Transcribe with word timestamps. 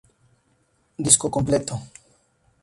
Disco 1.05 1.29
completo. 1.35 1.75